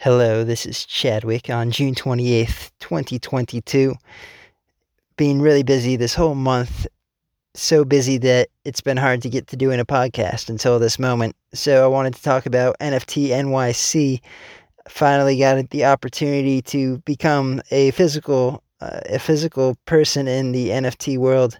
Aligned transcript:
Hello, 0.00 0.44
this 0.44 0.64
is 0.64 0.86
Chadwick 0.86 1.50
on 1.50 1.72
June 1.72 1.92
28th, 1.92 2.70
2022. 2.78 3.96
Being 5.16 5.40
really 5.40 5.64
busy 5.64 5.96
this 5.96 6.14
whole 6.14 6.36
month, 6.36 6.86
so 7.54 7.84
busy 7.84 8.16
that 8.18 8.46
it's 8.64 8.80
been 8.80 8.96
hard 8.96 9.22
to 9.22 9.28
get 9.28 9.48
to 9.48 9.56
doing 9.56 9.80
a 9.80 9.84
podcast 9.84 10.48
until 10.50 10.78
this 10.78 11.00
moment. 11.00 11.34
So 11.52 11.82
I 11.82 11.88
wanted 11.88 12.14
to 12.14 12.22
talk 12.22 12.46
about 12.46 12.78
NFT 12.78 13.30
NYC. 13.30 14.20
Finally 14.88 15.36
got 15.36 15.68
the 15.70 15.86
opportunity 15.86 16.62
to 16.62 16.98
become 16.98 17.60
a 17.72 17.90
physical 17.90 18.62
uh, 18.80 19.00
a 19.06 19.18
physical 19.18 19.76
person 19.84 20.28
in 20.28 20.52
the 20.52 20.68
NFT 20.68 21.18
world 21.18 21.58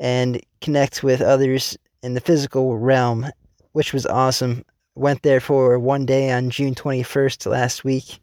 and 0.00 0.40
connect 0.60 1.04
with 1.04 1.20
others 1.20 1.78
in 2.02 2.14
the 2.14 2.20
physical 2.20 2.78
realm, 2.78 3.26
which 3.74 3.92
was 3.92 4.06
awesome 4.06 4.64
went 4.96 5.22
there 5.22 5.40
for 5.40 5.78
one 5.78 6.06
day 6.06 6.32
on 6.32 6.50
June 6.50 6.74
21st 6.74 7.50
last 7.50 7.84
week. 7.84 8.20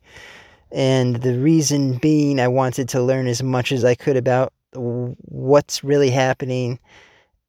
And 0.71 1.17
the 1.17 1.37
reason 1.37 1.97
being, 1.99 2.39
I 2.39 2.47
wanted 2.47 2.89
to 2.89 3.01
learn 3.01 3.27
as 3.27 3.43
much 3.43 3.71
as 3.71 3.85
I 3.85 3.95
could 3.95 4.17
about 4.17 4.51
what's 4.73 5.83
really 5.83 6.09
happening 6.09 6.79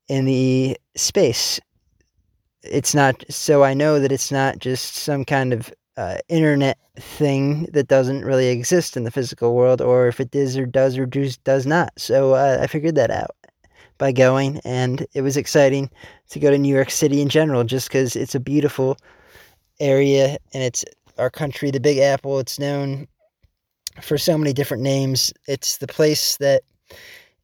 in 0.08 0.26
the 0.26 0.76
space. 0.94 1.58
It's 2.62 2.94
not, 2.94 3.24
so 3.30 3.64
I 3.64 3.72
know 3.72 3.98
that 3.98 4.12
it's 4.12 4.30
not 4.30 4.58
just 4.58 4.94
some 4.96 5.24
kind 5.24 5.52
of 5.52 5.72
uh, 5.96 6.18
internet 6.28 6.78
thing 6.96 7.64
that 7.72 7.88
doesn't 7.88 8.24
really 8.24 8.48
exist 8.48 8.96
in 8.96 9.04
the 9.04 9.10
physical 9.10 9.54
world, 9.54 9.80
or 9.80 10.06
if 10.06 10.20
it 10.20 10.30
does 10.30 10.56
or 10.58 10.66
does 10.66 10.98
or 10.98 11.06
does, 11.06 11.38
does 11.38 11.66
not. 11.66 11.92
So 11.96 12.34
uh, 12.34 12.58
I 12.60 12.66
figured 12.66 12.96
that 12.96 13.10
out 13.10 13.34
by 13.98 14.12
going, 14.12 14.60
and 14.64 15.06
it 15.14 15.22
was 15.22 15.36
exciting 15.36 15.90
to 16.30 16.38
go 16.38 16.50
to 16.50 16.58
New 16.58 16.74
York 16.74 16.90
City 16.90 17.20
in 17.20 17.28
general, 17.28 17.64
just 17.64 17.88
because 17.88 18.16
it's 18.16 18.34
a 18.34 18.40
beautiful 18.40 18.96
area 19.80 20.36
and 20.52 20.62
it's 20.62 20.84
our 21.18 21.30
country, 21.30 21.70
the 21.70 21.80
Big 21.80 21.98
Apple. 21.98 22.38
It's 22.38 22.58
known 22.58 23.06
for 24.00 24.18
so 24.18 24.36
many 24.36 24.52
different 24.52 24.82
names. 24.82 25.32
It's 25.46 25.78
the 25.78 25.86
place 25.86 26.36
that 26.38 26.62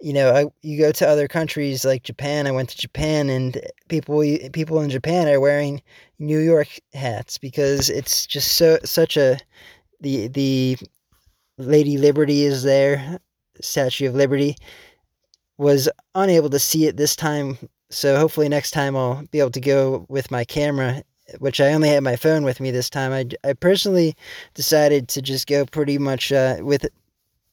you 0.01 0.15
know, 0.15 0.33
I, 0.33 0.47
you 0.63 0.79
go 0.79 0.93
to 0.93 1.07
other 1.07 1.29
countries 1.29 1.85
like 1.85 2.03
Japan. 2.05 2.47
I 2.47 2.53
went 2.53 2.71
to 2.71 2.79
Japan, 2.79 3.29
and 3.29 3.61
people 3.89 4.25
people 4.53 4.81
in 4.81 4.91
Japan 4.91 5.29
are 5.29 5.41
wearing 5.41 5.83
New 6.19 6.39
York 6.39 6.69
hats 6.95 7.37
because 7.37 7.91
it's 7.91 8.27
just 8.27 8.53
so 8.57 8.79
such 8.85 9.17
a 9.17 9.39
the 10.01 10.29
the 10.29 10.79
Lady 11.59 11.99
Liberty 11.99 12.45
is 12.45 12.63
there, 12.63 13.21
Statue 13.61 14.09
of 14.09 14.15
Liberty, 14.15 14.57
was 15.61 15.91
unable 16.15 16.49
to 16.49 16.59
see 16.59 16.87
it 16.87 16.97
this 16.97 17.15
time. 17.15 17.59
So 17.91 18.17
hopefully 18.17 18.49
next 18.49 18.71
time 18.71 18.97
I'll 18.97 19.27
be 19.31 19.41
able 19.41 19.51
to 19.51 19.61
go 19.61 20.07
with 20.09 20.31
my 20.31 20.43
camera, 20.43 21.03
which 21.39 21.61
I 21.61 21.75
only 21.75 21.91
had 21.91 22.03
my 22.03 22.17
phone 22.17 22.45
with 22.45 22.61
me 22.61 22.71
this 22.71 22.89
time. 22.89 23.13
I, 23.13 23.27
I 23.47 23.53
personally 23.53 24.17
decided 24.55 25.09
to 25.09 25.21
just 25.21 25.47
go 25.47 25.67
pretty 25.67 25.99
much 25.99 26.33
uh, 26.33 26.57
with 26.61 26.87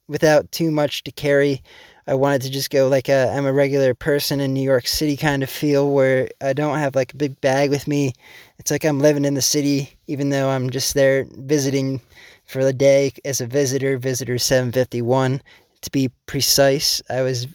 without 0.08 0.49
too 0.53 0.72
much 0.72 1.03
to 1.03 1.11
carry. 1.11 1.61
I 2.08 2.14
wanted 2.14 2.44
to 2.44 2.49
just 2.49 2.69
go 2.69 2.88
like 2.88 3.09
i 3.09 3.11
am 3.11 3.45
a 3.45 3.52
regular 3.52 3.94
person 3.94 4.39
in 4.39 4.53
New 4.53 4.64
York 4.64 4.88
City 4.88 5.17
kind 5.17 5.44
of 5.44 5.49
feel 5.49 5.92
where 5.92 6.30
I 6.39 6.53
don't 6.53 6.77
have 6.77 6.95
like 6.95 7.14
a 7.14 7.17
big 7.17 7.42
bag 7.42 7.69
with 7.69 7.89
me. 7.89 8.14
It's 8.58 8.71
like 8.71 8.86
I'm 8.86 9.02
living 9.02 9.25
in 9.25 9.33
the 9.33 9.42
city, 9.42 9.97
even 10.08 10.30
though 10.30 10.49
I'm 10.49 10.69
just 10.69 10.94
there 10.94 11.27
visiting 11.31 11.99
for 12.45 12.64
the 12.64 12.71
day 12.71 13.11
as 13.25 13.42
a 13.42 13.47
visitor, 13.47 13.97
visitor 13.97 14.38
751 14.38 15.42
to 15.81 15.92
be 15.92 16.09
precise. 16.25 17.02
I 17.09 17.21
was 17.21 17.47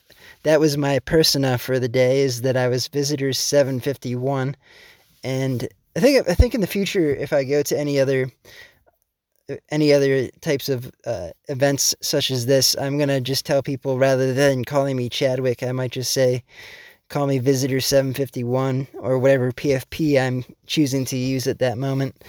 that 0.43 0.61
was 0.61 0.77
my 0.77 0.99
persona 1.01 1.59
for 1.59 1.79
the 1.79 1.89
day 1.89 2.21
is 2.21 2.43
that 2.43 2.57
I 2.57 2.69
was 2.69 2.89
visitors 2.89 3.39
751 3.39 4.57
and 5.25 5.69
I 5.97 6.01
think 6.01 6.29
I 6.29 6.35
think 6.35 6.55
in 6.55 6.61
the 6.61 6.67
future 6.67 7.15
if 7.15 7.33
I 7.33 7.45
go 7.45 7.63
to 7.63 7.79
any 7.79 8.01
other 8.01 8.31
any 9.71 9.93
other 9.93 10.29
types 10.41 10.69
of 10.69 10.91
uh, 11.07 11.31
events 11.49 11.95
such 12.01 12.31
as 12.31 12.47
this 12.47 12.77
I'm 12.79 12.99
to 12.99 13.21
just 13.21 13.45
tell 13.45 13.63
people 13.63 13.99
rather 13.99 14.33
than 14.33 14.65
calling 14.65 14.97
me 14.97 15.09
Chadwick 15.09 15.63
I 15.63 15.73
might 15.73 15.93
just 15.93 16.13
say 16.13 16.43
call 17.09 17.27
me 17.27 17.39
visitor 17.39 17.81
751 17.81 18.89
or 18.95 19.19
whatever 19.19 19.53
PFP 19.53 20.21
I'm 20.21 20.45
choosing 20.67 21.05
to 21.07 21.17
use 21.17 21.47
at 21.47 21.59
that 21.59 21.77
moment. 21.77 22.25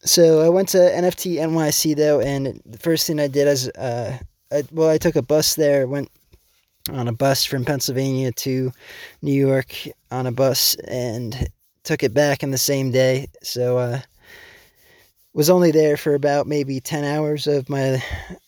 So 0.00 0.40
I 0.40 0.48
went 0.48 0.68
to 0.70 0.78
NFT 0.78 1.36
NYC 1.36 1.96
though 1.96 2.20
and 2.20 2.60
the 2.66 2.78
first 2.78 3.06
thing 3.06 3.20
I 3.20 3.28
did 3.28 3.46
is 3.46 3.68
uh 3.70 4.18
I, 4.52 4.64
well 4.72 4.90
I 4.90 4.98
took 4.98 5.16
a 5.16 5.22
bus 5.22 5.54
there 5.54 5.86
went 5.86 6.10
on 6.90 7.08
a 7.08 7.12
bus 7.12 7.44
from 7.44 7.64
Pennsylvania 7.64 8.32
to 8.32 8.72
New 9.22 9.32
York 9.32 9.74
on 10.10 10.26
a 10.26 10.32
bus 10.32 10.76
and 10.86 11.48
took 11.82 12.02
it 12.02 12.14
back 12.14 12.42
in 12.42 12.50
the 12.50 12.58
same 12.58 12.90
day. 12.90 13.28
So 13.42 13.78
uh, 13.78 14.00
was 15.32 15.50
only 15.50 15.70
there 15.70 15.96
for 15.96 16.14
about 16.14 16.46
maybe 16.46 16.80
10 16.80 17.04
hours 17.04 17.46
of 17.46 17.68
my 17.68 18.02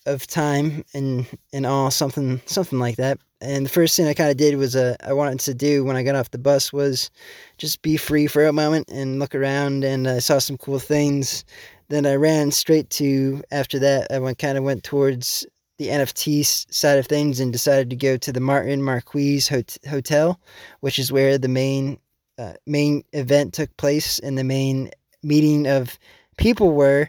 of 0.07 0.27
time 0.27 0.85
in 0.95 1.27
in 1.53 1.65
all 1.65 1.91
something 1.91 2.41
something 2.47 2.79
like 2.79 2.97
that. 2.97 3.19
And 3.41 3.67
the 3.67 3.71
first 3.71 3.97
thing 3.97 4.07
I 4.07 4.15
kind 4.15 4.31
of 4.31 4.37
did 4.37 4.57
was 4.57 4.77
uh, 4.77 4.97
I 5.05 5.13
wanted 5.13 5.41
to 5.41 5.55
do 5.55 5.85
when 5.85 5.97
I 5.97 6.03
got 6.03 6.15
off 6.15 6.31
the 6.31 6.39
bus 6.39 6.73
was 6.73 7.11
just 7.59 7.83
be 7.83 7.97
free 7.97 8.27
for 8.27 8.47
a 8.47 8.53
moment 8.53 8.89
and 8.91 9.19
look 9.19 9.35
around 9.35 9.85
and 9.85 10.09
I 10.09 10.21
saw 10.21 10.39
some 10.39 10.57
cool 10.57 10.79
things. 10.79 11.45
Then 11.89 12.07
I 12.07 12.15
ran 12.15 12.51
straight 12.51 12.91
to 12.91 13.43
after 13.51 13.79
that 13.79 14.11
I 14.11 14.19
went 14.19 14.39
kind 14.39 14.57
of 14.57 14.65
went 14.65 14.85
towards 14.85 15.47
the 15.79 15.89
NFT 15.89 16.45
side 16.73 16.99
of 16.99 17.07
things 17.07 17.41
and 17.41 17.53
decided 17.53 17.91
to 17.91 17.97
go 17.97 18.17
to 18.17 18.33
the 18.33 18.41
Marriott 18.41 18.79
Marquis 18.79 19.43
Hotel, 19.89 20.41
which 20.81 20.99
is 20.99 21.13
where 21.13 21.39
the 21.39 21.49
main 21.49 21.99
uh, 22.39 22.55
main 22.67 23.03
event 23.13 23.55
took 23.55 23.75
place 23.77 24.19
and 24.19 24.37
the 24.37 24.45
main 24.45 24.91
meeting 25.23 25.67
of 25.67 25.99
people 26.37 26.73
were. 26.73 27.09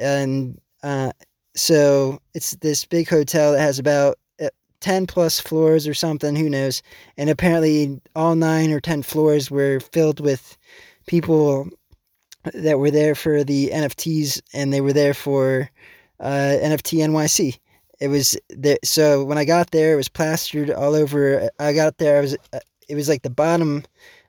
And 0.00 0.60
uh, 0.82 1.12
so 1.54 2.20
it's 2.34 2.52
this 2.56 2.84
big 2.84 3.08
hotel 3.08 3.52
that 3.52 3.60
has 3.60 3.78
about 3.78 4.18
uh, 4.42 4.48
10 4.80 5.06
plus 5.06 5.40
floors 5.40 5.86
or 5.86 5.94
something, 5.94 6.34
who 6.34 6.48
knows. 6.48 6.82
And 7.18 7.28
apparently, 7.28 8.00
all 8.14 8.34
nine 8.34 8.72
or 8.72 8.80
10 8.80 9.02
floors 9.02 9.50
were 9.50 9.80
filled 9.80 10.20
with 10.20 10.56
people 11.06 11.68
that 12.54 12.78
were 12.78 12.90
there 12.90 13.14
for 13.14 13.44
the 13.44 13.70
NFTs 13.70 14.40
and 14.54 14.72
they 14.72 14.80
were 14.80 14.92
there 14.92 15.14
for 15.14 15.70
uh, 16.20 16.56
NFT 16.62 16.98
NYC 16.98 17.58
it 18.00 18.08
was 18.08 18.36
there. 18.50 18.78
So 18.84 19.24
when 19.24 19.38
I 19.38 19.44
got 19.44 19.70
there, 19.70 19.94
it 19.94 19.96
was 19.96 20.08
plastered 20.08 20.70
all 20.70 20.94
over. 20.94 21.50
I 21.58 21.72
got 21.72 21.98
there, 21.98 22.18
I 22.18 22.20
was, 22.20 22.36
uh, 22.52 22.60
it 22.88 22.94
was 22.94 23.08
like 23.08 23.22
the 23.22 23.30
bottom. 23.30 23.84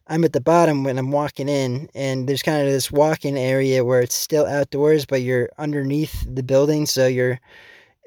I'm 0.08 0.24
at 0.24 0.32
the 0.32 0.42
bottom 0.42 0.86
when 0.86 0.98
I'm 0.98 1.12
walking 1.12 1.50
in, 1.50 1.90
and 1.94 2.30
there's 2.30 2.42
kind 2.42 2.66
of 2.66 2.72
this 2.72 2.90
walk-in 2.90 3.36
area 3.36 3.84
where 3.84 4.02
it's 4.02 4.16
still 4.16 4.46
outdoors, 4.46 5.06
but 5.06 5.22
you're 5.22 5.50
underneath 5.58 6.26
the 6.34 6.44
building. 6.44 6.86
So 6.86 7.08
you're, 7.08 7.40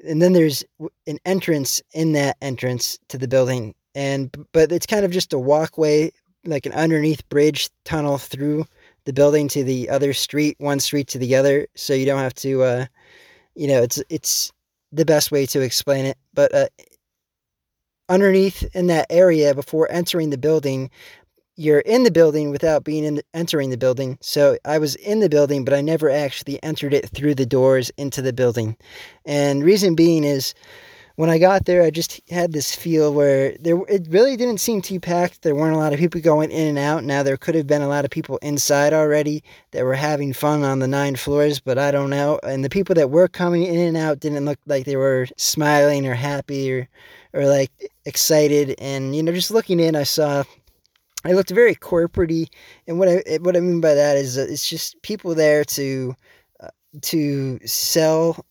and 0.09 0.23
then 0.23 0.33
there's 0.33 0.65
an 1.07 1.19
entrance 1.27 1.83
in 1.93 2.13
that 2.13 2.39
entrance 2.41 2.99
to 3.09 3.19
the 3.19 3.29
building, 3.29 3.75
and 3.95 4.35
but 4.53 4.73
it's 4.73 4.87
kind 4.87 5.05
of 5.05 5.11
just 5.11 5.35
a 5.35 5.39
walkway, 5.39 6.11
like 6.47 6.65
an 6.65 6.73
underneath 6.73 7.29
bridge 7.29 7.69
tunnel 7.85 8.17
through 8.17 8.65
the 9.05 9.13
building 9.13 9.47
to 9.49 9.63
the 9.63 9.91
other 9.91 10.15
street, 10.15 10.57
one 10.59 10.81
street 10.81 11.09
to 11.09 11.19
the 11.19 11.37
other, 11.37 11.67
so 11.75 11.93
you 11.93 12.07
don't 12.07 12.21
have 12.21 12.35
to, 12.35 12.63
uh, 12.63 12.87
you 13.55 13.69
know, 13.69 13.83
it's 13.83 14.03
it's 14.09 14.53
the 14.93 15.05
best 15.05 15.31
way 15.31 15.47
to 15.47 15.61
explain 15.61 16.05
it. 16.05 16.17
But 16.35 16.55
uh, 16.55 16.69
underneath 18.09 18.69
in 18.75 18.89
that 18.89 19.07
area 19.11 19.55
before 19.55 19.91
entering 19.91 20.31
the 20.31 20.39
building, 20.39 20.91
you're 21.57 21.81
in 21.81 22.05
the 22.05 22.11
building 22.11 22.51
without 22.51 22.85
being 22.85 23.05
in 23.05 23.17
the, 23.17 23.23
entering 23.35 23.71
the 23.71 23.77
building. 23.77 24.19
So 24.21 24.57
I 24.65 24.79
was 24.79 24.97
in 24.97 25.21
the 25.21 25.29
building, 25.29 25.65
but 25.65 25.75
I 25.75 25.81
never 25.81 26.09
actually 26.09 26.63
entered 26.63 26.95
it 26.95 27.11
through 27.11 27.35
the 27.35 27.47
doors 27.47 27.91
into 27.99 28.23
the 28.23 28.33
building. 28.33 28.77
And 29.27 29.63
reason 29.63 29.95
being 29.95 30.25
is 30.25 30.55
when 31.17 31.31
I 31.31 31.39
got 31.39 31.65
there, 31.65 31.83
I 31.83 31.91
just 31.91 32.21
had 32.31 32.53
this 32.53 32.75
feel 32.75 33.13
where 33.13 33.57
there 33.61 33.79
it 33.89 34.07
really 34.11 34.37
didn't 34.37 34.59
seem 34.59 34.81
too 34.81 35.01
packed. 35.01 35.43
There 35.43 35.55
weren't 35.55 35.75
a 35.75 35.79
lot 35.79 35.93
of 35.93 35.99
people 35.99 36.21
going 36.21 36.51
in 36.51 36.69
and 36.69 36.79
out. 36.79 37.05
Now 37.05 37.23
there 37.23 37.37
could 37.37 37.55
have 37.55 37.67
been 37.67 37.83
a 37.83 37.89
lot 37.89 38.05
of 38.05 38.11
people 38.11 38.39
inside 38.39 38.93
already 38.93 39.43
that 39.73 39.85
were 39.85 39.95
having 39.95 40.33
fun 40.33 40.63
on 40.63 40.79
the 40.79 40.89
nine 40.89 41.17
floors, 41.17 41.61
but 41.61 41.79
I 41.79 41.91
don't 41.91 42.11
know. 42.11 42.39
And 42.43 42.65
the 42.65 42.71
people 42.71 42.95
that 42.95 43.11
were 43.11 43.29
coming 43.29 43.65
in 43.65 43.79
and 43.79 43.97
out 43.97 44.21
didn't 44.21 44.45
look 44.45 44.59
like 44.67 44.85
they 44.85 44.97
were 44.97 45.27
smiling 45.37 46.07
or 46.07 46.15
happy 46.15 46.73
or 46.73 46.89
or 47.33 47.47
like 47.47 47.71
excited. 48.05 48.75
And 48.79 49.15
you 49.15 49.23
know, 49.23 49.33
just 49.33 49.51
looking 49.51 49.81
in, 49.81 49.97
I 49.97 50.05
saw 50.05 50.45
it 51.25 51.35
looked 51.35 51.51
very 51.51 51.75
corporatey. 51.75 52.49
And 52.87 52.99
what 52.99 53.09
I 53.09 53.39
what 53.41 53.57
I 53.57 53.61
mean 53.61 53.81
by 53.81 53.95
that 53.95 54.17
is 54.17 54.37
it's 54.37 54.69
just 54.69 55.01
people 55.03 55.35
there 55.35 55.65
to 55.65 56.15
uh, 56.61 56.69
to 57.03 57.59
sell 57.67 58.45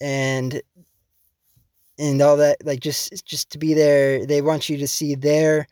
and 0.00 0.60
and 1.98 2.20
all 2.20 2.36
that 2.36 2.56
like 2.64 2.80
just 2.80 3.24
just 3.24 3.50
to 3.50 3.58
be 3.58 3.74
there 3.74 4.26
they 4.26 4.42
want 4.42 4.68
you 4.68 4.76
to 4.76 4.88
see 4.88 5.14
their 5.14 5.66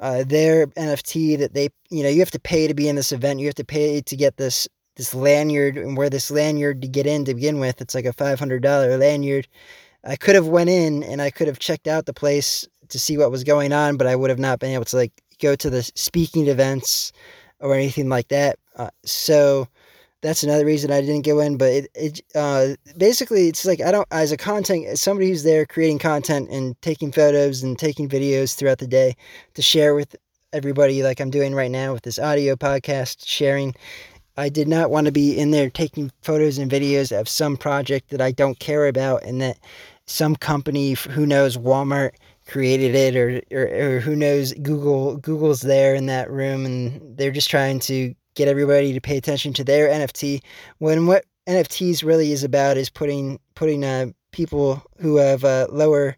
uh, 0.00 0.24
their 0.24 0.66
nft 0.68 1.38
that 1.38 1.54
they 1.54 1.68
you 1.90 2.02
know 2.02 2.08
you 2.08 2.20
have 2.20 2.30
to 2.30 2.40
pay 2.40 2.66
to 2.66 2.74
be 2.74 2.88
in 2.88 2.96
this 2.96 3.12
event. 3.12 3.40
You 3.40 3.46
have 3.46 3.54
to 3.56 3.64
pay 3.64 4.00
to 4.02 4.16
get 4.16 4.36
this 4.36 4.68
this 4.96 5.14
lanyard 5.14 5.76
and 5.76 5.96
wear 5.96 6.10
this 6.10 6.30
lanyard 6.30 6.82
to 6.82 6.88
get 6.88 7.06
in 7.06 7.24
to 7.26 7.34
begin 7.34 7.60
with. 7.60 7.82
It's 7.82 7.94
like 7.94 8.06
a 8.06 8.14
$500 8.14 8.98
lanyard. 8.98 9.46
I 10.04 10.16
could 10.16 10.34
have 10.34 10.48
went 10.48 10.70
in 10.70 11.02
and 11.02 11.20
i 11.20 11.30
could 11.30 11.48
have 11.48 11.58
checked 11.58 11.88
out 11.88 12.06
the 12.06 12.14
place 12.14 12.66
to 12.88 12.98
see 12.98 13.18
what 13.18 13.30
was 13.32 13.42
going 13.42 13.72
on 13.72 13.96
but 13.96 14.06
i 14.06 14.14
would 14.14 14.30
have 14.30 14.38
not 14.38 14.60
been 14.60 14.72
able 14.72 14.84
to 14.84 14.96
like 14.96 15.12
go 15.40 15.56
to 15.56 15.68
the 15.68 15.82
speaking 15.82 16.46
events 16.46 17.12
or 17.60 17.74
anything 17.74 18.08
like 18.08 18.28
that. 18.28 18.58
Uh, 18.76 18.90
so 19.04 19.66
that's 20.26 20.42
another 20.42 20.64
reason 20.66 20.90
I 20.90 21.00
didn't 21.00 21.24
go 21.24 21.40
in. 21.40 21.56
But 21.56 21.72
it, 21.72 21.90
it 21.94 22.20
uh, 22.34 22.68
basically 22.96 23.48
it's 23.48 23.64
like 23.64 23.80
I 23.80 23.92
don't 23.92 24.08
as 24.10 24.32
a 24.32 24.36
content 24.36 24.86
as 24.86 25.00
somebody 25.00 25.28
who's 25.28 25.42
there 25.42 25.66
creating 25.66 25.98
content 25.98 26.50
and 26.50 26.80
taking 26.82 27.12
photos 27.12 27.62
and 27.62 27.78
taking 27.78 28.08
videos 28.08 28.54
throughout 28.54 28.78
the 28.78 28.86
day 28.86 29.16
to 29.54 29.62
share 29.62 29.94
with 29.94 30.16
everybody 30.52 31.02
like 31.02 31.20
I'm 31.20 31.30
doing 31.30 31.54
right 31.54 31.70
now 31.70 31.92
with 31.92 32.02
this 32.02 32.18
audio 32.18 32.56
podcast 32.56 33.26
sharing. 33.26 33.74
I 34.38 34.48
did 34.50 34.68
not 34.68 34.90
want 34.90 35.06
to 35.06 35.12
be 35.12 35.38
in 35.38 35.50
there 35.50 35.70
taking 35.70 36.10
photos 36.22 36.58
and 36.58 36.70
videos 36.70 37.18
of 37.18 37.28
some 37.28 37.56
project 37.56 38.10
that 38.10 38.20
I 38.20 38.32
don't 38.32 38.58
care 38.58 38.86
about 38.86 39.22
and 39.22 39.40
that 39.40 39.58
some 40.06 40.36
company 40.36 40.92
who 40.92 41.24
knows 41.24 41.56
Walmart 41.56 42.12
created 42.46 42.94
it 42.94 43.16
or, 43.16 43.40
or, 43.50 43.96
or 43.96 44.00
who 44.00 44.14
knows 44.14 44.52
Google 44.54 45.16
Google's 45.16 45.62
there 45.62 45.94
in 45.94 46.06
that 46.06 46.30
room 46.30 46.64
and 46.64 47.16
they're 47.16 47.30
just 47.30 47.50
trying 47.50 47.80
to 47.80 48.14
get 48.36 48.48
everybody 48.48 48.92
to 48.92 49.00
pay 49.00 49.16
attention 49.16 49.52
to 49.54 49.64
their 49.64 49.88
NFT 49.88 50.42
when 50.78 51.06
what 51.06 51.24
NFTs 51.48 52.04
really 52.04 52.32
is 52.32 52.44
about 52.44 52.76
is 52.76 52.90
putting 52.90 53.40
putting 53.54 53.84
uh, 53.84 54.06
people 54.30 54.82
who 54.98 55.16
have 55.16 55.44
uh, 55.44 55.66
lower 55.70 56.16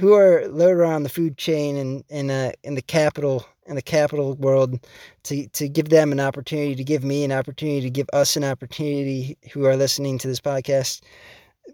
who 0.00 0.12
are 0.12 0.46
lower 0.48 0.84
on 0.84 1.02
the 1.04 1.08
food 1.08 1.38
chain 1.38 1.76
and 1.76 2.04
in 2.08 2.30
uh, 2.30 2.52
in 2.64 2.74
the 2.74 2.82
capital 2.82 3.46
in 3.66 3.76
the 3.76 3.82
capital 3.82 4.34
world 4.34 4.78
to 5.24 5.46
to 5.48 5.68
give 5.68 5.88
them 5.88 6.12
an 6.12 6.20
opportunity 6.20 6.74
to 6.74 6.84
give 6.84 7.04
me 7.04 7.24
an 7.24 7.32
opportunity 7.32 7.80
to 7.82 7.90
give 7.90 8.08
us 8.12 8.36
an 8.36 8.44
opportunity 8.44 9.38
who 9.52 9.64
are 9.64 9.76
listening 9.76 10.18
to 10.18 10.28
this 10.28 10.40
podcast 10.40 11.02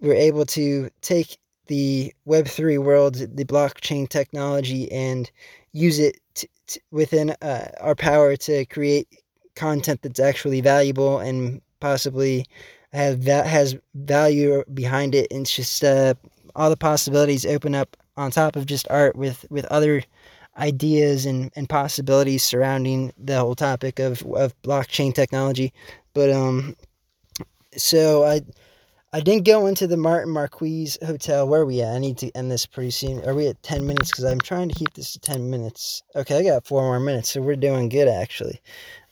we're 0.00 0.14
able 0.14 0.44
to 0.46 0.90
take 1.00 1.38
the 1.66 2.12
web3 2.26 2.78
world 2.78 3.14
the 3.14 3.44
blockchain 3.44 4.08
technology 4.08 4.90
and 4.90 5.30
use 5.72 5.98
it 5.98 6.18
to, 6.34 6.48
within 6.90 7.30
uh, 7.42 7.68
our 7.80 7.94
power 7.94 8.36
to 8.36 8.64
create 8.66 9.21
content 9.54 10.02
that's 10.02 10.20
actually 10.20 10.60
valuable 10.60 11.18
and 11.18 11.60
possibly 11.80 12.46
have 12.92 13.24
that 13.24 13.46
has 13.46 13.76
value 13.94 14.64
behind 14.74 15.14
it. 15.14 15.30
And 15.30 15.42
it's 15.42 15.54
just 15.54 15.82
uh, 15.82 16.14
all 16.54 16.70
the 16.70 16.76
possibilities 16.76 17.46
open 17.46 17.74
up 17.74 17.96
on 18.16 18.30
top 18.30 18.56
of 18.56 18.66
just 18.66 18.86
art 18.90 19.16
with 19.16 19.44
with 19.50 19.64
other 19.66 20.02
ideas 20.58 21.24
and, 21.24 21.50
and 21.56 21.68
possibilities 21.68 22.42
surrounding 22.42 23.12
the 23.16 23.38
whole 23.38 23.54
topic 23.54 23.98
of, 23.98 24.22
of 24.34 24.60
blockchain 24.62 25.14
technology. 25.14 25.72
But 26.12 26.30
um, 26.30 26.76
so 27.76 28.24
I 28.24 28.42
I 29.14 29.20
didn't 29.20 29.44
go 29.44 29.66
into 29.66 29.86
the 29.86 29.98
Marriott 29.98 30.28
Marquis 30.28 30.92
Hotel. 31.04 31.46
Where 31.46 31.60
are 31.60 31.66
we 31.66 31.82
at? 31.82 31.94
I 31.94 31.98
need 31.98 32.16
to 32.18 32.30
end 32.34 32.50
this 32.50 32.64
pretty 32.64 32.92
soon. 32.92 33.22
Are 33.26 33.34
we 33.34 33.46
at 33.46 33.62
10 33.62 33.86
minutes? 33.86 34.10
Because 34.10 34.24
I'm 34.24 34.40
trying 34.40 34.70
to 34.70 34.74
keep 34.74 34.94
this 34.94 35.12
to 35.12 35.20
10 35.20 35.50
minutes. 35.50 36.02
Okay, 36.16 36.38
I 36.38 36.42
got 36.42 36.66
four 36.66 36.80
more 36.80 36.98
minutes, 36.98 37.28
so 37.28 37.42
we're 37.42 37.56
doing 37.56 37.90
good, 37.90 38.08
actually. 38.08 38.62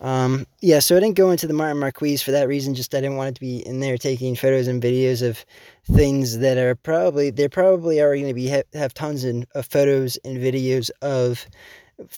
Um, 0.01 0.47
yeah, 0.63 0.79
so 0.79 0.97
I 0.97 1.01
didn't 1.01 1.17
go 1.17 1.31
into 1.31 1.47
the 1.47 1.53
Marriott 1.53 1.77
Marquis 1.77 2.17
for 2.17 2.31
that 2.31 2.49
reason. 2.49 2.75
Just 2.75 2.95
I 2.95 3.03
didn't 3.03 3.19
want 3.19 3.29
it 3.29 3.35
to 3.35 3.41
be 3.43 3.59
in 3.67 3.81
there 3.81 3.99
taking 3.99 4.37
photos 4.37 4.69
and 4.69 4.83
videos 4.83 5.21
of 5.21 5.45
things 5.85 6.39
that 6.39 6.57
are 6.57 6.77
probably, 6.77 7.29
they're 7.29 7.51
probably 7.51 8.01
already 8.01 8.23
going 8.23 8.31
to 8.31 8.35
be, 8.35 8.47
have, 8.47 8.65
have 8.73 8.95
tons 8.95 9.23
of, 9.25 9.45
of 9.55 9.67
photos 9.67 10.17
and 10.25 10.39
videos 10.39 10.89
of 11.03 11.47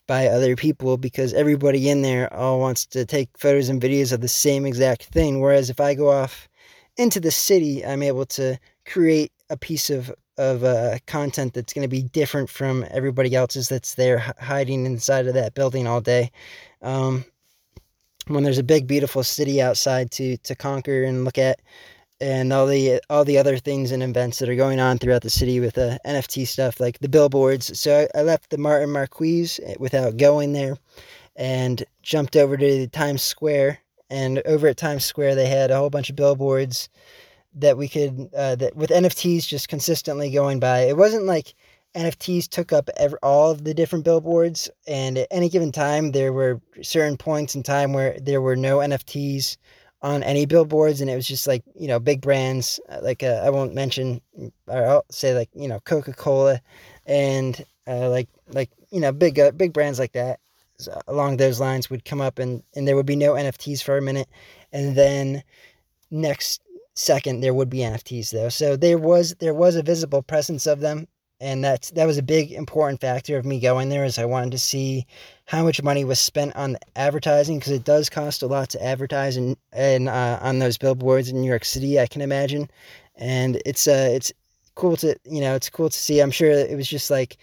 by 0.06 0.28
other 0.28 0.54
people 0.54 0.96
because 0.96 1.32
everybody 1.32 1.90
in 1.90 2.02
there 2.02 2.32
all 2.32 2.60
wants 2.60 2.86
to 2.86 3.04
take 3.04 3.28
photos 3.36 3.68
and 3.68 3.82
videos 3.82 4.12
of 4.12 4.20
the 4.20 4.28
same 4.28 4.66
exact 4.66 5.06
thing. 5.06 5.40
Whereas 5.40 5.68
if 5.68 5.80
I 5.80 5.94
go 5.94 6.10
off 6.10 6.48
into 6.96 7.20
the 7.20 7.30
city, 7.30 7.84
I'm 7.84 8.02
able 8.02 8.26
to 8.26 8.58
create 8.86 9.32
a 9.50 9.56
piece 9.56 9.90
of 9.90 10.12
of 10.38 10.64
uh, 10.64 10.98
content 11.06 11.52
that's 11.52 11.74
going 11.74 11.82
to 11.82 11.88
be 11.88 12.02
different 12.02 12.48
from 12.48 12.86
everybody 12.90 13.34
else's 13.34 13.68
that's 13.68 13.96
there 13.96 14.34
hiding 14.38 14.86
inside 14.86 15.26
of 15.26 15.34
that 15.34 15.54
building 15.54 15.86
all 15.86 16.00
day. 16.00 16.30
Um, 16.80 17.24
when 18.28 18.42
there's 18.42 18.58
a 18.58 18.64
big, 18.64 18.86
beautiful 18.86 19.22
city 19.22 19.60
outside 19.60 20.10
to 20.12 20.36
to 20.38 20.54
conquer 20.54 21.04
and 21.04 21.24
look 21.24 21.38
at, 21.38 21.60
and 22.20 22.52
all 22.52 22.66
the 22.66 23.00
all 23.10 23.24
the 23.24 23.38
other 23.38 23.58
things 23.58 23.90
and 23.92 24.02
events 24.02 24.38
that 24.38 24.48
are 24.48 24.54
going 24.54 24.80
on 24.80 24.98
throughout 24.98 25.22
the 25.22 25.30
city 25.30 25.60
with 25.60 25.74
the 25.74 25.94
uh, 25.94 25.98
NFT 26.08 26.46
stuff, 26.46 26.80
like 26.80 26.98
the 27.00 27.08
billboards. 27.08 27.78
So 27.78 28.08
I, 28.14 28.20
I 28.20 28.22
left 28.22 28.50
the 28.50 28.58
Marriott 28.58 28.88
Marquis 28.88 29.58
without 29.78 30.16
going 30.16 30.52
there, 30.52 30.76
and 31.36 31.84
jumped 32.02 32.36
over 32.36 32.56
to 32.56 32.86
Times 32.88 33.22
Square 33.22 33.80
and 34.12 34.42
over 34.44 34.68
at 34.68 34.76
Times 34.76 35.04
Square 35.04 35.34
they 35.34 35.46
had 35.46 35.70
a 35.70 35.76
whole 35.76 35.90
bunch 35.90 36.10
of 36.10 36.16
billboards 36.16 36.90
that 37.54 37.76
we 37.76 37.88
could 37.88 38.28
uh, 38.36 38.54
that 38.56 38.76
with 38.76 38.90
NFTs 38.90 39.46
just 39.46 39.68
consistently 39.68 40.30
going 40.30 40.60
by. 40.60 40.80
It 40.80 40.96
wasn't 40.96 41.24
like 41.24 41.54
NFTs 41.94 42.48
took 42.48 42.72
up 42.72 42.88
all 43.22 43.50
of 43.50 43.64
the 43.64 43.74
different 43.74 44.04
billboards, 44.04 44.70
and 44.86 45.18
at 45.18 45.28
any 45.30 45.48
given 45.48 45.72
time 45.72 46.12
there 46.12 46.32
were 46.32 46.60
certain 46.82 47.16
points 47.16 47.54
in 47.54 47.62
time 47.62 47.92
where 47.92 48.18
there 48.20 48.40
were 48.40 48.56
no 48.56 48.78
NFTs 48.78 49.56
on 50.02 50.22
any 50.22 50.46
billboards, 50.46 51.00
and 51.00 51.08
it 51.10 51.16
was 51.16 51.26
just 51.26 51.46
like 51.46 51.62
you 51.74 51.88
know 51.88 51.98
big 51.98 52.20
brands 52.20 52.80
uh, 52.90 53.00
like 53.02 53.22
uh, 53.22 53.42
I 53.44 53.50
won't 53.50 53.74
mention 53.74 54.20
or 54.66 54.86
I'll 54.86 55.04
say 55.10 55.34
like 55.34 55.48
you 55.54 55.68
know 55.68 55.80
Coca 55.80 56.12
Cola, 56.12 56.60
and 57.06 57.64
uh, 57.86 58.10
like 58.10 58.28
like 58.48 58.70
you 58.90 59.00
know 59.00 59.12
big 59.12 59.38
uh, 59.38 59.52
big 59.52 59.72
brands 59.72 59.98
like 59.98 60.12
that 60.12 60.38
along 61.06 61.36
those 61.36 61.60
lines 61.60 61.90
would 61.90 62.04
come 62.04 62.20
up 62.20 62.38
and, 62.38 62.62
and 62.74 62.86
there 62.86 62.96
would 62.96 63.06
be 63.06 63.16
no 63.16 63.32
NFTs 63.32 63.82
for 63.82 63.96
a 63.96 64.02
minute. 64.02 64.28
And 64.72 64.96
then 64.96 65.42
next 66.10 66.60
second 66.94 67.40
there 67.40 67.54
would 67.54 67.70
be 67.70 67.78
NFTs 67.78 68.30
though. 68.30 68.48
So 68.48 68.76
there 68.76 68.98
was 68.98 69.34
there 69.36 69.54
was 69.54 69.76
a 69.76 69.82
visible 69.82 70.22
presence 70.22 70.66
of 70.66 70.80
them. 70.80 71.08
And 71.40 71.64
that's 71.64 71.90
that 71.90 72.06
was 72.06 72.18
a 72.18 72.22
big 72.22 72.52
important 72.52 73.00
factor 73.00 73.36
of 73.36 73.44
me 73.44 73.58
going 73.58 73.88
there 73.88 74.04
is 74.04 74.16
I 74.16 74.24
wanted 74.24 74.52
to 74.52 74.58
see 74.58 75.06
how 75.46 75.64
much 75.64 75.82
money 75.82 76.04
was 76.04 76.20
spent 76.20 76.54
on 76.54 76.76
advertising 76.94 77.58
because 77.58 77.72
it 77.72 77.82
does 77.82 78.08
cost 78.08 78.42
a 78.42 78.46
lot 78.46 78.70
to 78.70 78.84
advertise 78.84 79.36
and 79.36 79.56
and 79.72 80.08
uh, 80.08 80.38
on 80.40 80.60
those 80.60 80.78
billboards 80.78 81.28
in 81.28 81.40
New 81.40 81.48
York 81.48 81.64
City 81.64 81.98
I 81.98 82.06
can 82.06 82.20
imagine, 82.22 82.70
and 83.16 83.60
it's 83.66 83.88
uh 83.88 84.08
it's 84.12 84.32
cool 84.76 84.96
to 84.98 85.16
you 85.24 85.40
know 85.40 85.56
it's 85.56 85.68
cool 85.68 85.90
to 85.90 85.98
see. 85.98 86.20
I'm 86.20 86.30
sure 86.30 86.48
it 86.48 86.76
was 86.76 86.86
just 86.86 87.10
like 87.10 87.38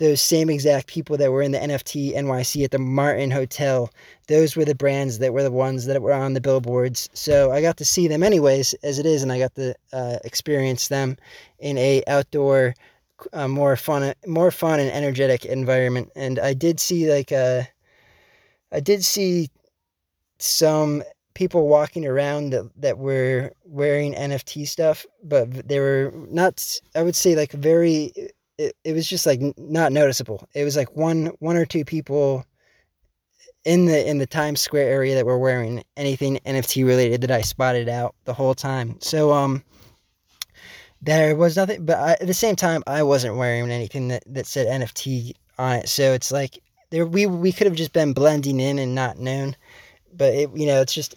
those 0.00 0.20
same 0.22 0.48
exact 0.48 0.86
people 0.86 1.18
that 1.18 1.30
were 1.30 1.42
in 1.42 1.52
the 1.52 1.58
NFT 1.58 2.16
NYC 2.16 2.64
at 2.64 2.70
the 2.70 2.78
Marriott 2.78 3.32
Hotel. 3.32 3.90
Those 4.28 4.56
were 4.56 4.64
the 4.64 4.74
brands 4.74 5.18
that 5.18 5.34
were 5.34 5.42
the 5.42 5.50
ones 5.50 5.84
that 5.84 6.00
were 6.00 6.14
on 6.14 6.32
the 6.32 6.40
billboards. 6.40 7.10
So 7.12 7.52
I 7.52 7.60
got 7.60 7.76
to 7.76 7.84
see 7.84 8.08
them 8.08 8.22
anyways, 8.22 8.72
as 8.82 8.98
it 8.98 9.04
is, 9.04 9.22
and 9.22 9.30
I 9.30 9.38
got 9.38 9.54
to 9.56 9.74
uh, 9.92 10.16
experience 10.24 10.88
them 10.88 11.18
in 11.58 11.76
a 11.76 12.02
outdoor, 12.06 12.74
uh, 13.34 13.46
more 13.46 13.76
fun, 13.76 14.14
more 14.26 14.50
fun 14.50 14.80
and 14.80 14.90
energetic 14.90 15.44
environment. 15.44 16.10
And 16.16 16.38
I 16.38 16.54
did 16.54 16.80
see 16.80 17.12
like 17.12 17.30
uh, 17.30 17.64
I 18.72 18.80
did 18.80 19.04
see 19.04 19.50
some 20.38 21.02
people 21.34 21.68
walking 21.68 22.06
around 22.06 22.50
that, 22.50 22.70
that 22.78 22.98
were 22.98 23.52
wearing 23.66 24.14
NFT 24.14 24.66
stuff, 24.66 25.04
but 25.22 25.68
they 25.68 25.78
were 25.78 26.10
not. 26.30 26.80
I 26.94 27.02
would 27.02 27.16
say 27.16 27.36
like 27.36 27.52
very 27.52 28.14
it, 28.60 28.76
it 28.84 28.92
was 28.92 29.08
just 29.08 29.24
like 29.24 29.40
not 29.56 29.90
noticeable. 29.90 30.46
It 30.54 30.64
was 30.64 30.76
like 30.76 30.94
one 30.94 31.26
one 31.38 31.56
or 31.56 31.64
two 31.64 31.84
people 31.84 32.44
in 33.64 33.86
the 33.86 34.08
in 34.08 34.18
the 34.18 34.26
Times 34.26 34.60
Square 34.60 34.88
area 34.90 35.14
that 35.14 35.24
were 35.24 35.38
wearing 35.38 35.82
anything 35.96 36.38
NFT 36.44 36.86
related 36.86 37.22
that 37.22 37.30
I 37.30 37.40
spotted 37.40 37.88
out 37.88 38.14
the 38.26 38.34
whole 38.34 38.54
time. 38.54 38.98
So 39.00 39.32
um 39.32 39.64
there 41.00 41.34
was 41.34 41.56
nothing 41.56 41.86
but 41.86 41.98
I, 41.98 42.12
at 42.12 42.26
the 42.26 42.34
same 42.34 42.54
time 42.54 42.82
I 42.86 43.02
wasn't 43.02 43.36
wearing 43.36 43.70
anything 43.70 44.08
that, 44.08 44.22
that 44.26 44.46
said 44.46 44.66
NFT 44.66 45.32
on 45.58 45.76
it. 45.76 45.88
So 45.88 46.12
it's 46.12 46.30
like 46.30 46.62
there 46.90 47.06
we 47.06 47.24
we 47.24 47.52
could 47.52 47.66
have 47.66 47.76
just 47.76 47.94
been 47.94 48.12
blending 48.12 48.60
in 48.60 48.78
and 48.78 48.94
not 48.94 49.18
known. 49.18 49.56
But 50.12 50.34
it 50.34 50.50
you 50.54 50.66
know, 50.66 50.82
it's 50.82 50.94
just 50.94 51.14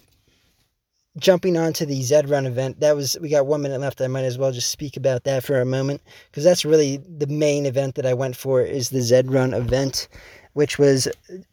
jumping 1.17 1.57
on 1.57 1.73
to 1.73 1.85
the 1.85 2.01
Zed 2.01 2.29
Run 2.29 2.45
event, 2.45 2.79
that 2.79 2.95
was 2.95 3.17
we 3.21 3.29
got 3.29 3.45
one 3.45 3.61
minute 3.61 3.79
left. 3.79 4.01
I 4.01 4.07
might 4.07 4.23
as 4.23 4.37
well 4.37 4.51
just 4.51 4.69
speak 4.69 4.97
about 4.97 5.23
that 5.23 5.43
for 5.43 5.59
a 5.59 5.65
moment 5.65 6.01
because 6.29 6.43
that's 6.43 6.65
really 6.65 6.97
the 6.97 7.27
main 7.27 7.65
event 7.65 7.95
that 7.95 8.05
I 8.05 8.13
went 8.13 8.35
for 8.35 8.61
is 8.61 8.89
the 8.89 9.01
Zed 9.01 9.31
Run 9.31 9.53
event, 9.53 10.07
which 10.53 10.79
was 10.79 11.07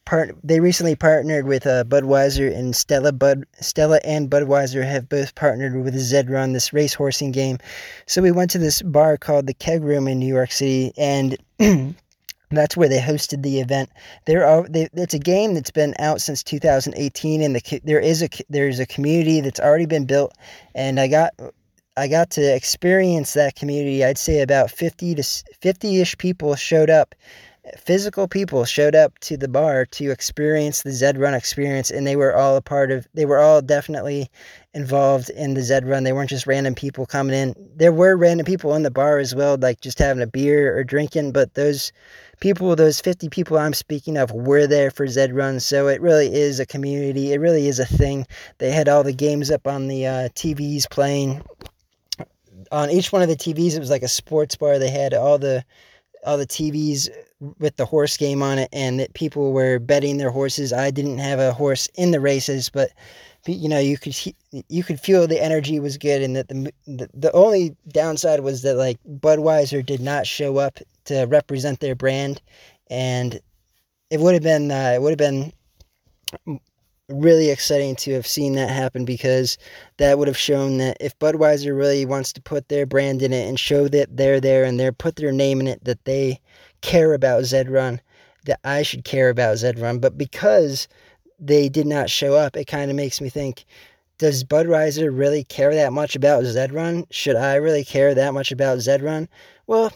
part. 0.05 0.35
They 0.43 0.61
recently 0.61 0.97
partnered 0.97 1.47
with 1.47 1.67
uh, 1.67 1.85
Budweiser 1.85 2.55
and 2.55 2.75
Stella. 2.75 3.13
Bud 3.13 3.45
Stella 3.61 4.01
and 4.05 4.31
Budweiser 4.31 4.85
have 4.85 5.09
both 5.09 5.35
partnered 5.35 5.77
with 5.83 5.97
Zed 5.99 6.31
Run, 6.31 6.53
this 6.53 6.73
race 6.73 6.95
horsing 6.95 7.33
game. 7.33 7.59
So 8.07 8.23
we 8.23 8.33
went 8.33 8.51
to 8.53 8.59
this 8.59 8.83
bar 8.83 9.17
called 9.17 9.47
the 9.47 9.55
Keg 9.55 9.83
Room 9.83 10.09
in 10.09 10.19
New 10.19 10.33
York 10.33 10.53
City 10.53 10.93
and. 10.97 11.37
That's 12.51 12.77
where 12.77 12.89
they 12.89 12.99
hosted 12.99 13.43
the 13.43 13.61
event. 13.61 13.91
There 14.27 14.45
are 14.45 14.67
they, 14.69 14.89
it's 14.95 15.15
a 15.15 15.21
game 15.21 15.55
that's 15.55 15.71
been 15.71 15.95
out 16.01 16.21
since 16.21 16.43
2018, 16.43 17.43
and 17.43 17.55
the 17.55 17.81
there 17.85 18.01
is 18.01 18.23
a 18.23 18.29
there's 18.49 18.81
a 18.81 18.87
community 18.87 19.41
that's 19.41 19.61
already 19.61 19.87
been 19.87 20.05
built, 20.05 20.35
and 20.75 20.99
I 20.99 21.07
got 21.07 21.33
I 21.97 22.09
got 22.09 22.31
to 22.31 22.43
experience 22.43 23.35
that 23.35 23.55
community. 23.55 24.05
I'd 24.05 24.19
say 24.19 24.41
about 24.41 24.71
50 24.71 25.15
to 25.15 25.23
50ish 25.23 26.19
people 26.19 26.57
showed 26.57 26.91
up 26.91 27.15
physical 27.79 28.27
people 28.27 28.65
showed 28.65 28.95
up 28.95 29.19
to 29.21 29.37
the 29.37 29.49
bar 29.49 29.87
to 29.87 30.11
experience 30.11 30.83
the 30.83 30.93
Zed 30.93 31.19
Run 31.19 31.35
experience, 31.35 31.91
and 31.91 32.07
they 32.07 32.17
were 32.17 32.35
all 32.35 32.57
a 32.57 32.63
part 32.63 32.91
of. 32.91 33.07
They 33.15 33.27
were 33.27 33.39
all 33.39 33.63
definitely 33.63 34.29
involved 34.75 35.31
in 35.31 35.55
the 35.55 35.63
Zed 35.63 35.87
Run. 35.87 36.05
They 36.05 36.13
weren't 36.13 36.31
just 36.31 36.47
random 36.47 36.75
people 36.75 37.07
coming 37.07 37.35
in. 37.35 37.55
There 37.77 37.93
were 37.93 38.17
random 38.17 38.45
people 38.45 38.75
in 38.75 38.83
the 38.83 38.91
bar 38.91 39.19
as 39.19 39.35
well, 39.35 39.57
like 39.61 39.81
just 39.81 39.99
having 39.99 40.23
a 40.23 40.27
beer 40.27 40.77
or 40.77 40.85
drinking. 40.85 41.33
But 41.33 41.55
those 41.55 41.93
people, 42.41 42.75
those 42.75 43.01
fifty 43.01 43.29
people 43.29 43.59
I'm 43.59 43.75
speaking 43.75 44.17
of, 44.17 44.33
were 44.33 44.67
there 44.67 44.91
for 44.91 45.07
Zed 45.07 45.35
Run. 45.35 45.61
So 45.61 45.89
it 45.89 46.01
really 46.01 46.33
is 46.35 46.59
a 46.59 46.67
community. 46.67 47.33
It 47.33 47.39
really 47.39 47.69
is 47.69 47.79
a 47.79 47.87
thing. 47.87 48.27
They 48.59 48.71
had 48.71 48.89
all 48.89 49.03
the 49.03 49.13
games 49.13 49.51
up 49.51 49.67
on 49.67 49.89
the 49.89 50.07
uh, 50.07 50.29
TVs 50.31 50.91
playing. 50.91 51.43
On 52.73 52.91
each 52.91 53.13
one 53.13 53.23
of 53.23 53.29
the 53.29 53.37
TVs, 53.37 53.75
it 53.75 53.81
was 53.81 53.91
like 53.91 54.03
a 54.03 54.09
sports 54.09 54.57
bar. 54.57 54.79
They 54.79 54.91
had 54.91 55.15
all 55.15 55.39
the 55.39 55.65
all 56.25 56.37
the 56.37 56.47
TVs 56.47 57.09
with 57.59 57.77
the 57.77 57.87
horse 57.87 58.17
game 58.17 58.43
on 58.43 58.59
it, 58.59 58.69
and 58.73 59.01
that 59.01 59.15
people 59.15 59.53
were 59.53 59.79
betting 59.79 60.19
their 60.19 60.31
horses. 60.31 60.73
I 60.73 60.91
didn't 60.91 61.19
have 61.19 61.39
a 61.39 61.53
horse 61.53 61.89
in 61.95 62.11
the 62.11 62.21
races, 62.21 62.69
but 62.69 62.91
you 63.47 63.69
know 63.69 63.79
you 63.79 63.97
could 63.97 64.17
you 64.69 64.85
could 64.85 65.01
feel 65.01 65.27
the 65.27 65.43
energy 65.43 65.81
was 65.81 65.97
good, 65.97 66.23
and 66.23 66.37
that 66.37 66.49
the 66.49 66.73
the, 66.87 67.09
the 67.15 67.33
only 67.33 67.77
downside 67.89 68.41
was 68.41 68.63
that 68.63 68.75
like 68.75 68.99
Budweiser 69.09 69.85
did 69.85 70.01
not 70.01 70.27
show 70.27 70.59
up 70.59 70.79
to 71.11 71.27
represent 71.27 71.81
their 71.81 71.95
brand, 71.95 72.41
and 72.89 73.41
it 74.11 74.21
would 74.21 74.35
have 74.35 74.43
been 74.43 74.71
uh, 74.71 74.93
it 74.95 75.03
would 75.03 75.11
have 75.11 75.19
been 75.19 75.53
really 77.09 77.51
exciting 77.51 77.97
to 77.97 78.13
have 78.13 78.27
seen 78.27 78.55
that 78.55 78.71
happen 78.71 79.05
because 79.05 79.59
that 79.99 80.19
would 80.19 80.29
have 80.29 80.37
shown 80.37 80.79
that 80.79 80.97
if 81.01 81.19
Budweiser 81.19 81.77
really 81.77 82.07
wants 82.07 82.33
to 82.33 82.43
put 82.43 82.69
their 82.69 82.87
brand 82.87 83.21
in 83.23 83.33
it 83.33 83.49
and 83.49 83.59
show 83.59 83.89
that 83.89 84.17
they're 84.17 84.41
there 84.41 84.65
and 84.65 84.79
they're 84.79 84.93
put 84.93 85.17
their 85.17 85.33
name 85.33 85.61
in 85.61 85.67
it 85.67 85.83
that 85.85 86.05
they 86.05 86.41
care 86.83 87.13
about 87.13 87.45
Zed 87.45 87.69
Run, 87.69 88.01
that 88.47 88.61
I 88.65 88.83
should 88.83 89.05
care 89.05 89.29
about 89.29 89.59
Zed 89.59 89.79
Run. 89.79 89.99
But 89.99 90.17
because 90.17 90.87
they 91.39 91.69
did 91.69 91.87
not 91.87 92.11
show 92.11 92.35
up, 92.35 92.57
it 92.57 92.67
kind 92.67 92.91
of 92.91 92.97
makes 92.97 93.21
me 93.21 93.29
think 93.29 93.65
does 94.19 94.45
Budweiser 94.45 95.11
really 95.17 95.45
care 95.45 95.75
that 95.75 95.95
much 95.95 96.15
about 96.15 96.45
Zed 96.45 96.73
Run? 96.73 97.07
Should 97.11 97.37
I 97.37 97.55
really 97.55 97.85
care 97.85 98.15
that 98.15 98.35
much 98.35 98.53
about 98.53 98.81
Zed 98.81 99.03
Run? 99.03 99.29
Well, 99.67 99.93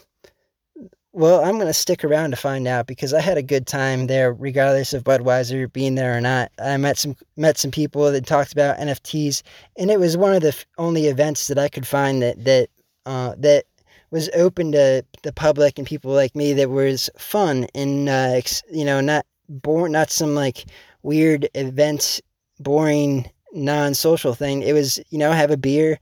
well, 1.14 1.44
I'm 1.44 1.54
going 1.54 1.68
to 1.68 1.72
stick 1.72 2.02
around 2.02 2.32
to 2.32 2.36
find 2.36 2.66
out 2.66 2.88
because 2.88 3.14
I 3.14 3.20
had 3.20 3.38
a 3.38 3.42
good 3.42 3.68
time 3.68 4.08
there, 4.08 4.32
regardless 4.32 4.92
of 4.92 5.04
Budweiser 5.04 5.72
being 5.72 5.94
there 5.94 6.16
or 6.16 6.20
not. 6.20 6.50
I 6.58 6.76
met 6.76 6.98
some 6.98 7.14
met 7.36 7.56
some 7.56 7.70
people 7.70 8.10
that 8.10 8.26
talked 8.26 8.52
about 8.52 8.78
NFTs, 8.78 9.42
and 9.78 9.92
it 9.92 10.00
was 10.00 10.16
one 10.16 10.34
of 10.34 10.42
the 10.42 10.56
only 10.76 11.06
events 11.06 11.46
that 11.46 11.58
I 11.58 11.68
could 11.68 11.86
find 11.86 12.20
that 12.20 12.44
that 12.44 12.68
uh, 13.06 13.36
that 13.38 13.64
was 14.10 14.28
open 14.34 14.72
to 14.72 15.04
the 15.22 15.32
public 15.32 15.78
and 15.78 15.86
people 15.86 16.10
like 16.10 16.34
me 16.34 16.52
that 16.52 16.70
was 16.70 17.08
fun 17.16 17.68
and 17.76 18.08
uh, 18.08 18.40
you 18.72 18.84
know 18.84 19.00
not 19.00 19.24
boring, 19.48 19.92
not 19.92 20.10
some 20.10 20.34
like 20.34 20.64
weird 21.04 21.48
event, 21.54 22.20
boring, 22.58 23.30
non-social 23.52 24.34
thing. 24.34 24.62
It 24.62 24.72
was 24.72 24.98
you 25.10 25.18
know 25.18 25.30
have 25.30 25.52
a 25.52 25.56
beer 25.56 26.00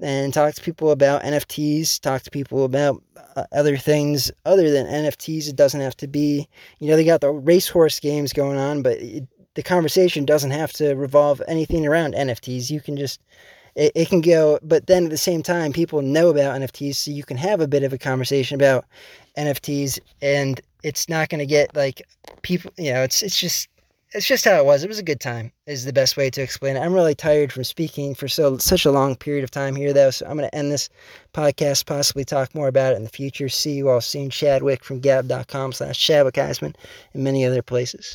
and 0.00 0.32
talk 0.32 0.54
to 0.54 0.62
people 0.62 0.90
about 0.90 1.22
NFTs, 1.22 2.00
talk 2.00 2.22
to 2.22 2.30
people 2.30 2.64
about 2.64 3.02
uh, 3.36 3.44
other 3.52 3.76
things 3.76 4.30
other 4.44 4.70
than 4.70 4.86
NFTs. 4.86 5.48
It 5.48 5.56
doesn't 5.56 5.80
have 5.80 5.96
to 5.98 6.06
be, 6.06 6.48
you 6.78 6.88
know, 6.88 6.96
they 6.96 7.04
got 7.04 7.20
the 7.20 7.30
racehorse 7.30 8.00
games 8.00 8.32
going 8.32 8.58
on, 8.58 8.82
but 8.82 8.98
it, 8.98 9.26
the 9.54 9.62
conversation 9.62 10.24
doesn't 10.24 10.50
have 10.50 10.72
to 10.74 10.94
revolve 10.94 11.40
anything 11.48 11.86
around 11.86 12.14
NFTs. 12.14 12.70
You 12.70 12.80
can 12.80 12.96
just, 12.96 13.20
it, 13.74 13.92
it 13.94 14.08
can 14.08 14.20
go, 14.20 14.58
but 14.62 14.86
then 14.86 15.04
at 15.04 15.10
the 15.10 15.18
same 15.18 15.42
time, 15.42 15.72
people 15.72 16.02
know 16.02 16.28
about 16.28 16.60
NFTs, 16.60 16.96
so 16.96 17.10
you 17.10 17.24
can 17.24 17.36
have 17.36 17.60
a 17.60 17.68
bit 17.68 17.82
of 17.82 17.92
a 17.92 17.98
conversation 17.98 18.54
about 18.54 18.84
NFTs, 19.36 19.98
and 20.20 20.60
it's 20.82 21.08
not 21.08 21.30
going 21.30 21.38
to 21.38 21.46
get 21.46 21.74
like 21.74 22.02
people, 22.42 22.70
you 22.76 22.92
know, 22.92 23.02
it's 23.02 23.22
it's 23.22 23.38
just 23.38 23.68
it's 24.12 24.26
just 24.26 24.44
how 24.44 24.56
it 24.56 24.64
was. 24.64 24.84
It 24.84 24.88
was 24.88 24.98
a 24.98 25.02
good 25.02 25.20
time. 25.20 25.52
Is 25.66 25.84
the 25.84 25.92
best 25.92 26.16
way 26.16 26.30
to 26.30 26.40
explain 26.42 26.76
it. 26.76 26.80
I'm 26.80 26.92
really 26.92 27.14
tired 27.14 27.52
from 27.52 27.64
speaking 27.64 28.14
for 28.14 28.28
so 28.28 28.56
such 28.58 28.84
a 28.84 28.92
long 28.92 29.16
period 29.16 29.44
of 29.44 29.50
time 29.50 29.74
here, 29.74 29.92
though. 29.92 30.10
So 30.10 30.26
I'm 30.26 30.36
going 30.36 30.48
to 30.48 30.54
end 30.54 30.70
this 30.70 30.88
podcast. 31.34 31.86
Possibly 31.86 32.24
talk 32.24 32.54
more 32.54 32.68
about 32.68 32.92
it 32.92 32.96
in 32.96 33.02
the 33.02 33.08
future. 33.08 33.48
See 33.48 33.72
you 33.72 33.88
all 33.88 34.00
soon. 34.00 34.30
Chadwick 34.30 34.84
from 34.84 35.00
Gab.com/slash 35.00 35.98
Chadwick 35.98 36.34
Eisman 36.34 36.74
and 37.14 37.24
many 37.24 37.44
other 37.44 37.62
places. 37.62 38.14